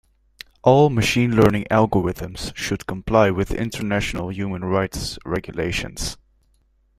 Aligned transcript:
All 0.63 0.89
machine 0.89 1.35
learning 1.35 1.65
algorithms 1.69 2.55
should 2.55 2.87
comply 2.87 3.29
with 3.29 3.51
international 3.51 4.29
human 4.29 4.63
rights 4.65 5.19
regulations. 5.27 6.17